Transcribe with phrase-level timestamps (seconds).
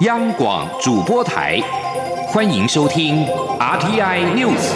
[0.00, 1.58] 央广主播台，
[2.28, 3.24] 欢迎收听
[3.58, 4.70] RTI News。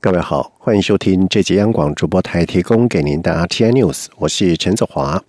[0.00, 5.22] 各位好，欢迎收听这节央广主播台提供给您的 RTI News，我是陈子华。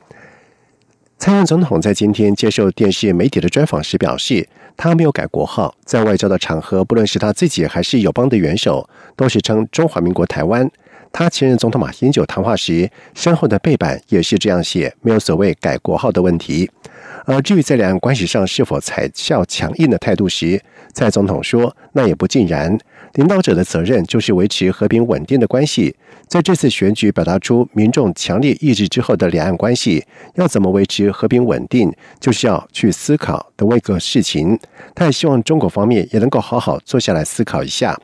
[1.19, 4.47] 蔡英文总统在今天接受电视媒体的专访时表示，
[4.77, 10.71] 他没有改国号，在外交的场合，不论是他自己还是友邦的元首，都是称中华民国台湾。
[11.11, 16.71] 他前任总统马英九谈话时，身后的背板也是这样写，没有所谓改国号的问题。
[17.25, 20.61] 而至于在两岸关系上是否采效强硬的态度时，
[20.93, 22.77] 蔡总统说，那也不尽然。
[23.13, 25.95] 领导者的责任就是维持和平稳定的关系。
[26.27, 30.05] 在这次选举表达出民众强烈意志之后的两岸关系，
[30.35, 34.57] 要怎么维持和平稳定，就是要去思考的一个事情。
[34.93, 37.99] 他也希望中国方面也能够好好坐下来思考一下。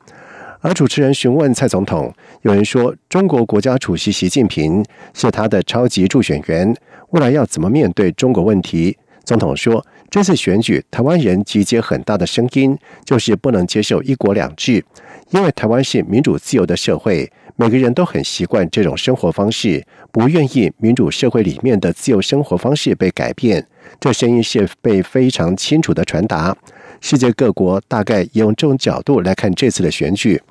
[0.61, 6.75] 而主持人询问蔡总统，有人说中国国家主席习近平是他的超级助选员，
[7.11, 8.97] 未来要怎么面对中国问题？
[9.23, 9.85] 总统说。
[10.09, 14.83] 这次选举，台湾人集结很大的声音，就是不能接受一国两制，
[15.31, 23.65] 因为台湾是民主自由的社会，每个人都很习惯这种生活方式，不愿意民主社会里面的自由生活方式被改变。
[23.99, 26.55] 这声音是被非常清楚的传达。
[27.01, 30.41] 世界各国大概也用这种角度来看这次的选举。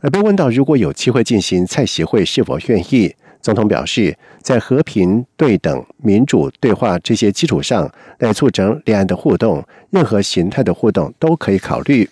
[0.00, 3.14] 而被问到如果有机会进行蔡协会，是否愿意？
[3.42, 12.08] 总统表示，在和平、对等、民主对话这些基础上来促成两岸的互动，任何形态的互动都可以考虑。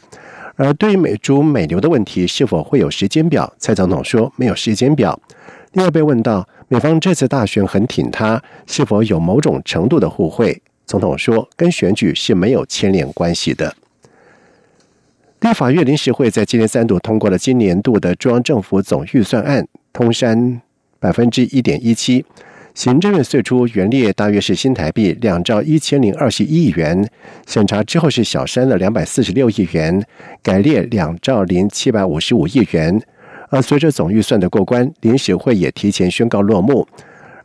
[0.56, 3.52] 而对于美猪美牛的问题，是否会有时间表？
[3.58, 5.20] 蔡总统说没有时间表。
[5.72, 10.62] 另外被问到美方这次大选很挺他，是否有某种程度的互惠？
[10.86, 13.76] 总统说跟选举是没有牵连关系的。
[15.40, 20.62] 立法院临时会在今年三度通过了今年度的中央政府总预算案，通山。
[21.00, 22.24] 百分之一点一七，
[22.74, 27.08] 行政院最初原列大约是新台币两兆一千零二十一亿元，
[27.46, 30.04] 审查之后是小删了两百四十六亿元，
[30.42, 33.00] 改列两兆零七百五十五亿元。
[33.50, 36.86] 而随着总预算的过关，临时会也提前宣告落幕。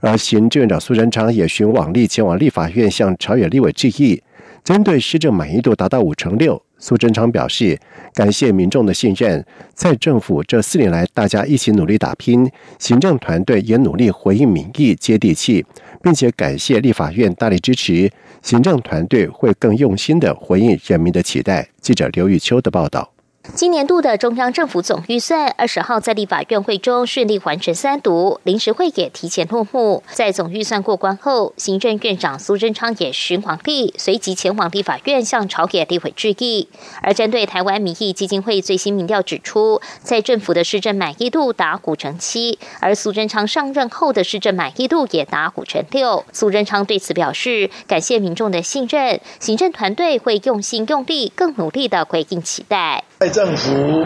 [0.02, 4.22] 而行政院长苏贞昌也循往例前往立法院向朝野立委致意，
[4.64, 6.62] 针对施政满意度达到五成六。
[6.84, 7.80] 苏贞昌表示，
[8.14, 9.42] 感谢民众的信任，
[9.74, 15.66] 在政府这四年来，大家一起努力打拼，行政团队也努力回应民意，接地气，
[16.02, 18.12] 并且感谢立法院大力支持，
[18.42, 21.66] 行政团队会更用心的回应人民的期待。
[21.80, 23.13] 记者刘玉秋的报道。
[23.52, 30.02] 今年度的中央政府总预算，二十号在立法院会中顺利完成三读，临时会也提前落幕。
[30.12, 36.70] 在总预算过关后，行政院长苏贞昌也巡皇帝，随即前往立法院向朝野立委致意。
[37.02, 46.26] 而针对台湾民意基金会最新民调指出，在政府的施政满意度达五成七，而苏贞昌上任后的施政满意度也达五成六。
[46.32, 53.04] 苏贞昌对此表示，感谢民众的信任，行政团队会用心用力，更努力的回应期待。
[53.34, 54.06] 政府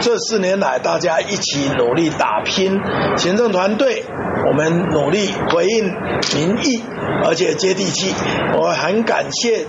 [0.00, 2.78] 这四年来，大家一起努力打拼，
[3.16, 4.04] 行政团队
[4.46, 5.86] 我们努力回应
[6.36, 6.82] 民意，
[7.24, 8.14] 而且接地气。
[8.54, 9.64] 我很感谢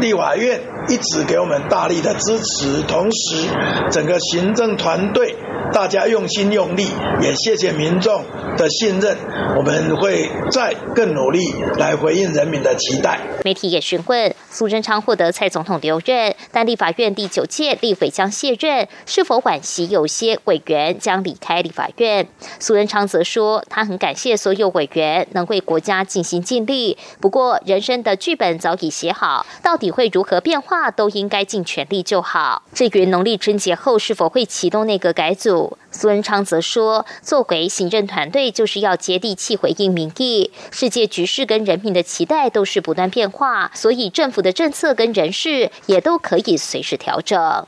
[0.00, 3.46] 立法院一直给我们大力的支持，同时
[3.90, 5.36] 整个行政团队
[5.72, 6.88] 大家用心用力，
[7.20, 8.22] 也谢谢民众
[8.56, 9.16] 的信任。
[9.56, 11.40] 我们会再更努力
[11.78, 13.18] 来回应人民的期待。
[13.44, 18.26] 媒体也询问苏贞昌获得蔡总统留任，但立法院第九届立委将。
[18.36, 19.88] 卸任是否惋惜？
[19.88, 22.26] 有些委员将离开立法院。
[22.58, 26.98] 苏贞昌则说，他很感谢所有委员能为国家尽心尽力。
[27.18, 32.62] 不过，人生的剧本早已写好，到底会如何变化，都应该尽全力就好。
[32.74, 35.55] 至于农历春节后是否会启动内阁改组，
[35.90, 40.50] 苏仁昌则说，作为行政团队，就是要接地气回应民意。
[40.70, 47.66] 世界局势跟人民的期待都是不断变化，所以政府的政策跟人事也都可以随时调整。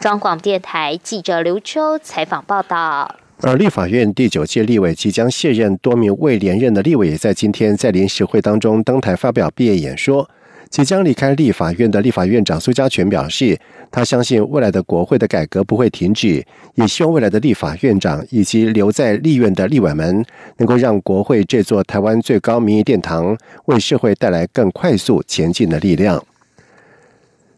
[0.00, 3.16] 中广电台记者刘秋采访报道。
[3.42, 10.30] 而立法院第九届立委即将卸任，多名未连任的立委也在今天在临时会当中登台发表毕业演说。
[10.76, 13.58] 即将离开立法院的立法院长苏家全表示，
[13.90, 16.44] 他相信未来的国会的改革不会停止，
[16.74, 20.22] 也希望未来的立法院长以及留在立院的立委们，
[20.58, 23.34] 能够让国会这座台湾最高民意殿堂，
[23.64, 26.22] 为社会带来更快速前进的力量。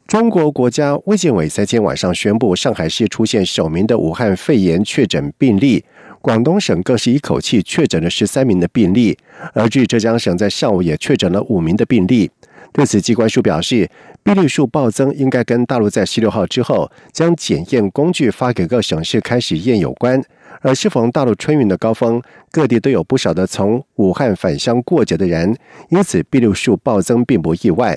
[0.07, 5.85] 中国国家卫健委在今天晚上宣布，上海市出现首名的武汉肺炎确诊病例，
[6.23, 9.19] 广东省更是一口气确诊了十三名的病例，
[9.55, 12.31] 而据浙江省在上午也确诊了五名的病例。
[12.73, 13.89] 对此，机关署表示，
[14.23, 20.23] 病例数暴增应该跟大陆在十六号之后将检验工具发给各省市开始验有关。
[20.61, 22.21] 而适逢大陆春运的高峰，
[22.51, 25.57] 各地都有不少的从武汉返乡过节的人，
[25.89, 27.97] 因此病例数暴增并不意外。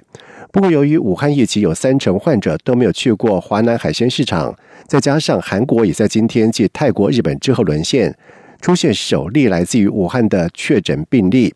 [0.52, 8.16] 不过，由于武汉疫情有三成患者都没有去过华南海鲜市场，再加上韩国也在今天继泰国、日本之后沦陷，
[8.62, 11.52] 出现首例来自于武汉的确诊病例，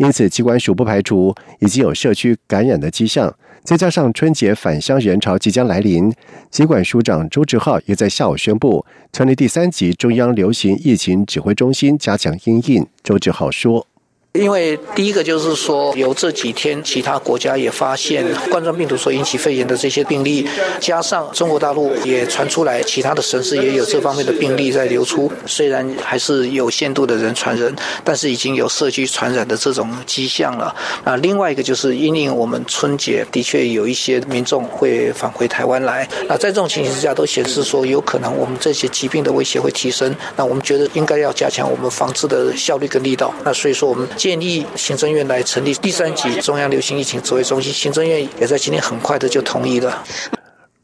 [0.00, 3.32] 因此机关署不排除已经有社区感染的迹象。
[3.62, 6.10] 再加上春节返乡人潮即将来临，
[6.50, 12.86] 疾管署长周志浩也在下午宣布成立第三级中央流行疫情指挥中心，加强应应。
[13.04, 13.89] 周志浩说。
[14.34, 20.46] 因为第一个就是说，有这几天其他国家也发现冠状病毒所引起肺炎的这些病例，
[20.78, 25.30] 加上中国大陆也传出来，其他的城市也有这方面的病例在流出。
[25.46, 27.74] 虽然还是有限度的人传人，
[28.04, 30.72] 但是已经有社区传染的这种迹象了。
[31.04, 36.08] 那，另外一个就是因应我们春节的确有一些民众会返回台湾来。
[36.28, 40.14] 那在这种情形之下，都显示说有可能我们这些疾病的威胁会提升。
[40.36, 43.34] 那我们觉得应该要加强我们防治的效率跟力道。
[43.44, 44.08] 那所以说我们。
[44.20, 50.04] 建议行政院来成立第三级中央流行疫情指挥中心，行政院也在今天很快的就同意了。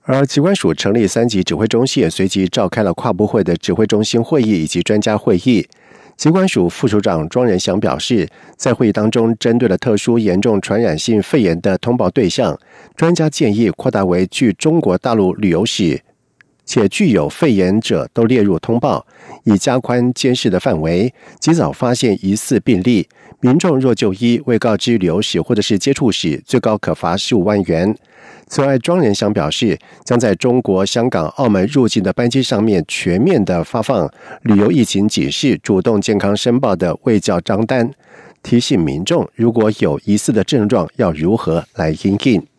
[0.04, 5.68] 而机关署成立三级指挥中心，也随即召开了跨部会的指挥中心会议以及专家会议。
[6.16, 12.58] 机关署副署长庄仁祥表示，在会议当中，针对了特殊严重传染性肺炎的通报对象，
[12.96, 16.00] 专家建议扩大为具中国大陆旅游史。
[16.66, 19.06] 且具有肺炎者都列入通报，
[19.44, 23.08] 以加宽监视的范围，及早发现疑似病例。
[23.40, 27.96] 民众若就医未告知旅游史或者是接触史，最高可罚十五万元。
[28.48, 34.10] 此外，庄仁祥表示，将在中国香港、澳门入境的班机上面全面的发放
[34.42, 37.90] 旅游疫情警示、主动健康申报的卫教章单，
[38.42, 42.55] 提醒民众如果有疑似的症状，要如何来应应。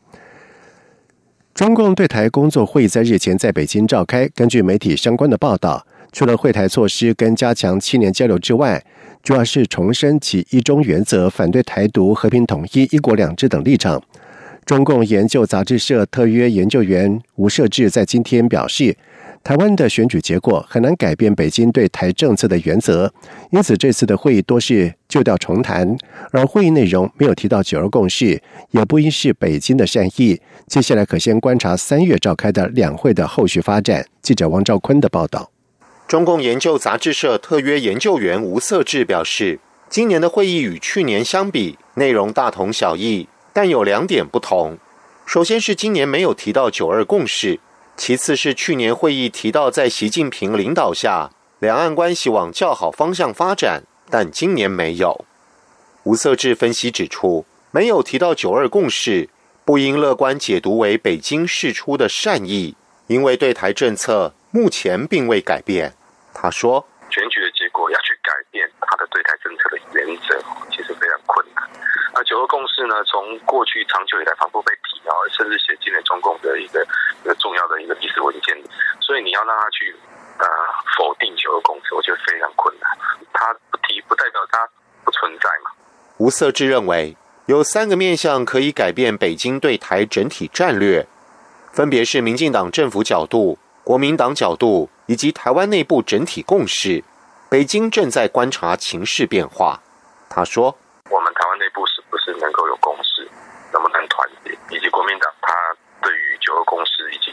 [1.57, 4.29] 中共对台工作会议在日前在北京召开。
[4.35, 8.85] 根据媒体相关的报道，除了会台措施跟加强青年交流之外，
[9.23, 13.99] 主要是重申其一中原则，反对台独、和平统一、一国两制等立场。
[14.67, 18.95] 中共研究杂志社特约研究员吴社志在今天表示。
[19.43, 23.09] 台湾的选举结果很难改变北京对台政策的原则，
[23.51, 25.97] 因此这次的会议多是旧调重弹，
[26.31, 30.39] 而会议内容没有提到九二共识，也不应是北京的善意。
[30.67, 34.05] 接下来可先观察三月召开的两会的后续发展。
[34.21, 35.49] 记者王兆坤的报道。
[36.07, 39.59] 中共研究杂志社特约研究员吴色志表示，
[39.89, 44.77] 今年的会议与去年相比，内容大同小异，但有两点不同。
[45.25, 47.59] 首先是今年没有提到九二共识。
[47.97, 55.25] 其次是去年会议提到，在习近平领导下，两岸关系往较好方向发展，但今年没有。
[56.03, 59.29] 吴色志分析指出，没有提到九二共识，
[59.65, 62.75] 不应乐观解读为北京释出的善意，
[63.07, 65.93] 因为对台政策目前并未改变。
[66.33, 70.39] 他说，选举的结果要去改变他的对台政策的原则，
[70.71, 71.63] 其实非常困难。
[72.13, 73.03] 那九二共识呢？
[73.03, 76.85] 从过去长久以来反复被提到，甚至写进了中共的一个。
[77.23, 78.55] 一个重要的一个历史文件，
[79.01, 79.93] 所以你要让他去
[80.39, 80.45] 呃
[80.97, 82.89] 否定九二共识，我觉得非常困难。
[83.33, 83.53] 他
[85.07, 85.71] 不存在嘛？
[86.17, 87.15] 吴色志认为
[87.45, 91.07] 有三个面向可以改变北京对台整体战略，
[91.71, 97.01] 分别是民进党政府角度、国民党角度以及台湾内部整体共识。
[97.49, 99.79] 北京正在观察情势变化。
[100.27, 100.75] 他说
[101.09, 103.23] ：“我们台湾内部是不是能够有共识，
[103.71, 105.53] 能不能团结，以及国民党他。”
[106.03, 107.31] 对于九二共识以及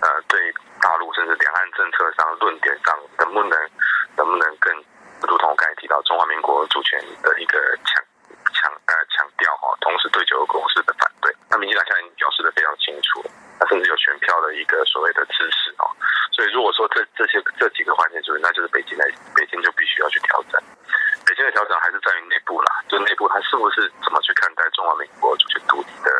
[0.00, 0.40] 呃对
[0.80, 3.52] 大陆甚至两岸政策上论点上能不能
[4.16, 4.56] 能不能
[5.40, 7.56] 更如同刚才提到中华民国主权的一个
[7.88, 8.04] 强
[8.52, 13.24] 强呃强调哈，同时对九二共识的反对，那民进党现在表示的非常清楚，
[13.58, 15.88] 那甚至有选票的一个所谓的支持哦，
[16.30, 20.60] 所以如果说这这些这几个环节就是那就是北京来北京就必须要去调整，
[21.24, 26.12] 北京的调整还是在于内部啦，就内部他是不是怎么去看待中华民国主权独立的。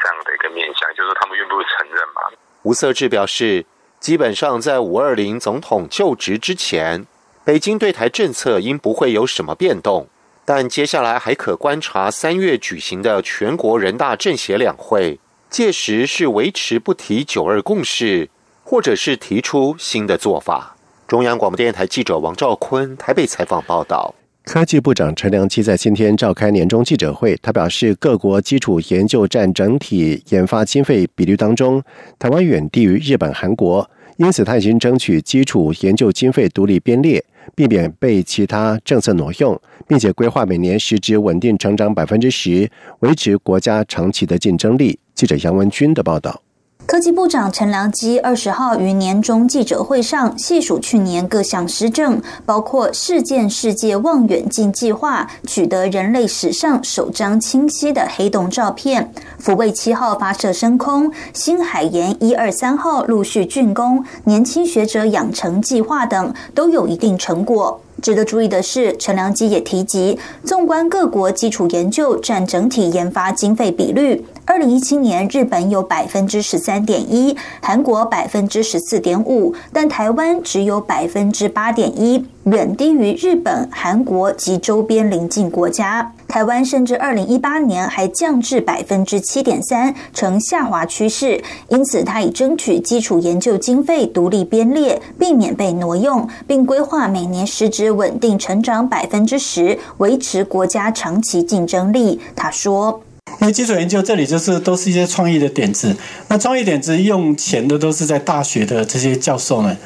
[0.00, 2.22] 这样的一个面向，就是他们愿不愿意承认嘛？
[2.62, 3.66] 吴色志表示，
[3.98, 7.04] 基本上在五二零总统就职之前，
[7.48, 10.06] 北京对台政策应不会有什么变动。
[10.44, 18.28] 但接下来还可观察三月举行的全国人大政协两会，届时是维持不提九二共识，
[18.62, 20.76] 或者是提出新的做法。
[21.06, 24.14] 中央广播电台记者王兆坤台北采访报道。
[24.44, 31.82] 科技部长陈良基在今天召开年终记者会，他表示，各国基础研究占整体研发经费比率当中，
[32.18, 37.24] 台湾远低于日本、韩国，因此他已经争取基础研究经费独立编列，
[37.54, 44.98] 避免被其他政策挪用，并且规划每年实质稳定成长百分之十，维持国家长期的竞争力。
[45.14, 46.42] 记者杨文军的报道。
[46.88, 67.82] 科技部长陈良基二十号于年终记者会上细数去年各项施政，包括事件世界望远镜计划取得人类史上首张清晰的黑洞照片，福卫七号发射升空，新海岩一二三号陆续竣工，年轻学者养成计划等都有一定成果。
[68.00, 82.24] 值得注意的是，陈良基也提及，纵观各国基础研究占整体研发经费比率，二零一七年日本有百分之十三点一，韩国百分之十四点五，但台湾只有百分之八点一。
[82.44, 86.10] 远低于日本、韩国及周边邻近国家。
[86.26, 91.44] 台湾甚至二零一八年还降至百分之七点三，呈下滑趋势。
[91.68, 102.18] 因此，他已争取基础研究经费独立编列，避免被挪用，并规划每年实质稳定成长百分之十，维持国家长期竞争力。
[102.34, 103.02] 他说
[103.40, 105.96] ：“因为基础研究这里就是都是一些创意的点子，
[106.28, 109.76] 那创意点子用钱的都是在大学的这些教授们。”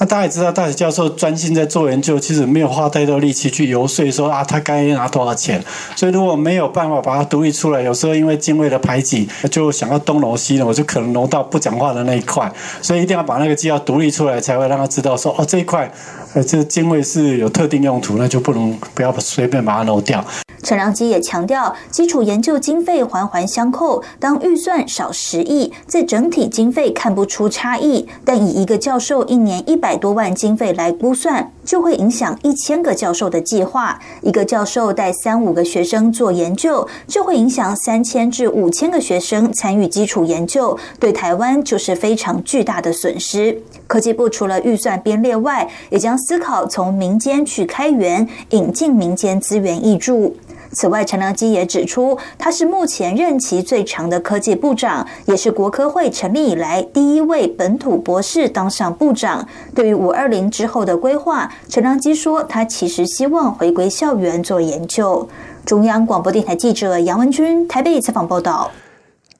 [0.00, 5.60] 那大家也知道，大学教授专心在做研究，其实没有花太多力气去游说说啊，他该拿多少钱。
[5.96, 12.48] 所以如果没有办法把它独立出来，有时候因为经费的排挤，就想要东挪西挪，就可能挪到不讲话的那一块。
[12.80, 15.92] 所以一定要把那个资料独立出来，才会让他知道说，哦，这一块，
[16.34, 20.24] 呃，这经费是有特定用途，那就不能不要随便把它漏掉。
[20.62, 24.02] 陈良基也强调，基础研究经费环环相扣。
[24.18, 34.00] 当预算少十亿，在整体经费看不出差异，但以一个教授一年一百多万经费来估算，就会影响一千个教授的计划。
[34.22, 43.60] 一个教授带三五个学生做研究，就会影响三千至五千个学生参与基础研究，对台湾就是非常巨大的损失。
[43.86, 50.34] 科技部除了预算编列外，也将思考从民间去开源，引进民间资源挹注。
[50.72, 59.48] 此外，陈良基也指出，他是目前任期最长的科技部长，也是国科会成立以来第一位本土博士当上部长。
[59.74, 65.26] 对于五二零之后的规划，陈良基说，他其实希望回归校园做研究。
[65.64, 68.70] 中央广播电台记者杨文君台北采访报道。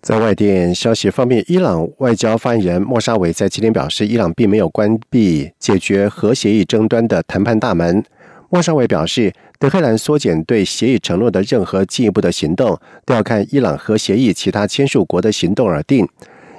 [0.01, 8.03] 在外电消息方面，伊朗外交发言人莫沙维在今天表示，伊朗并没有关闭解决核协议争端的谈判大门。
[8.49, 9.31] 莫沙维表示。
[9.61, 16.09] 德黑兰缩减对协议承诺的任何进一步的行动，都要看伊朗核协议其他签署国的行动而定。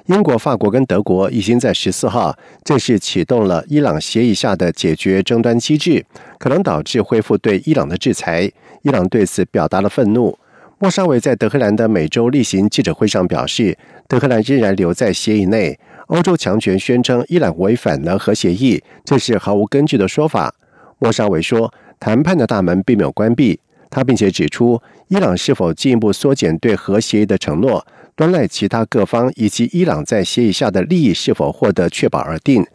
[0.07, 6.05] 英国、法国跟德国已经在十四号正式启动了伊朗协议下的解决争端机制，
[6.37, 8.51] 可能导致恢复对伊朗的制裁。
[8.81, 10.37] 伊朗对此表达了愤怒。
[10.77, 13.77] 莫沙维在德黑兰的每周例行记者会上表示，
[14.09, 15.79] 德黑兰仍然留在协议内。
[16.07, 20.53] 欧洲强权宣称伊朗违反了核协议，这是毫无根据的说法。
[20.97, 21.73] 莫沙维说。
[21.99, 32.65] 谈判的大门并没有关闭，他并且指出，伊朗是否进一步缩减对核协议的承诺，端赖其他各方以及伊朗在协议下的利益是否获得确保而定。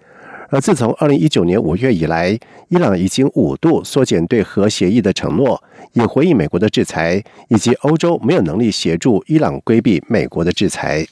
[0.51, 2.39] 而自从二零一九年五月以来，
[2.69, 5.61] 伊朗已经五度缩减对核协议的承诺，
[5.95, 11.05] 也回应美国的制裁以及欧洲没有能力协助伊朗规避美国的制裁。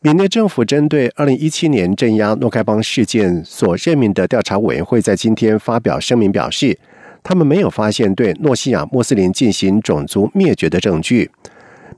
[0.00, 6.78] 缅甸政府针对二零一七年镇压诺开邦事件所任命的调查委员会在今天发表声明，表示
[7.24, 11.28] 他们没有发现对诺西亚穆斯林进行种族灭绝的证据。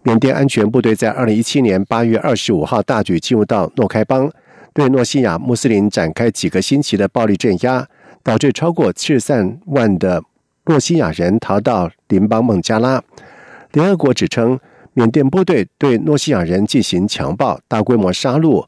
[0.02, 4.30] 缅甸安全部队在二零一七年八月二十五号大举进入到诺开邦，
[4.73, 7.87] 对诺西亚穆斯林展开几个星期的暴力镇压，
[8.23, 10.23] 导致超过七十三万的
[10.64, 13.02] 诺西亚人逃到邻邦孟加拉。
[13.73, 14.59] 联合国指称。
[15.00, 18.62] 缅甸部队对诺西亚人进行强暴、大规模杀戮、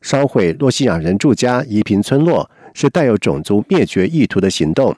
[0.00, 4.94] 烧毁诺西亚人住家、夷平村落，是带有种族灭绝意图的行动。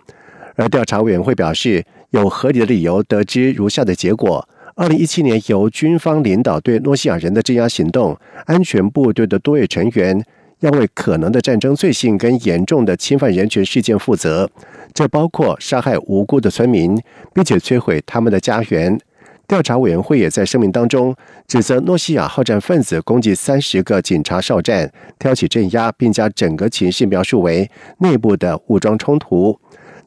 [0.56, 8.14] 而调查委员会表示，有合理的理由得知如下的结果：二零一七年由军方领导对诺西亚人的镇压行动，
[8.44, 10.22] 安全部队的多位成员
[10.60, 14.50] 要为可能的战争罪行跟严重的侵犯人权事件负责，
[14.92, 17.00] 这包括杀害无辜的村民，
[17.32, 19.00] 并且摧毁他们的家园。
[19.46, 21.14] 调查委员会也在声明当中
[21.46, 29.58] 指责诺西亚好战分子攻击三十个警察哨站，挑起镇压，并将整个情势描述为内部的武装冲突。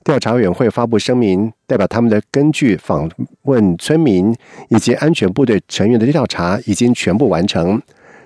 [0.04, 3.10] 调查委员会发布声明，代表他们的根据访
[3.44, 4.34] 问村民
[4.70, 7.82] 以及安全部队成员的调查已经全部完成。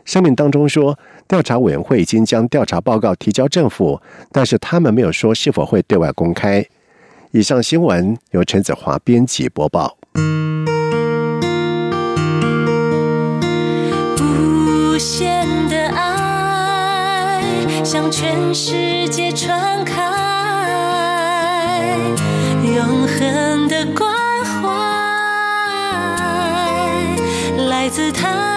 [0.06, 4.00] 声明当中说，调查委员会已经将调查报告提交政府，
[4.32, 6.66] 但是他们没有说是否会对外公开。
[7.32, 10.01] 以上新闻由陈子华编辑播报。
[15.02, 17.42] 无限的爱
[17.84, 19.98] 向全世界传开，
[22.64, 24.14] 永恒的关
[24.46, 24.70] 怀。
[27.68, 28.51] 来自他。